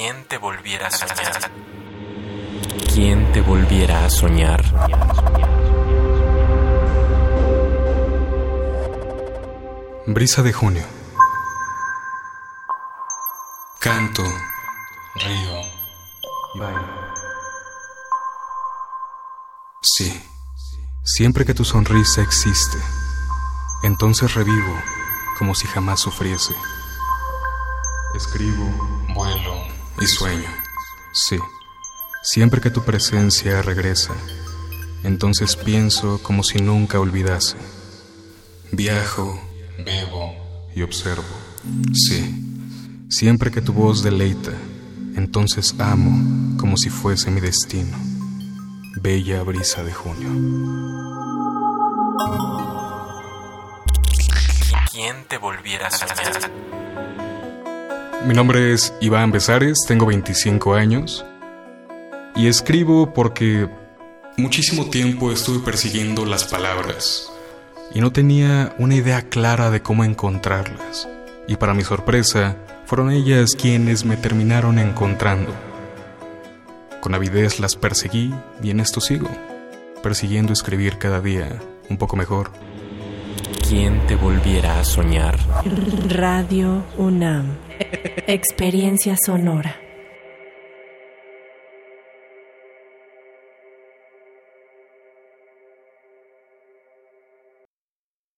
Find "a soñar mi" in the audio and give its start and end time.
55.86-58.34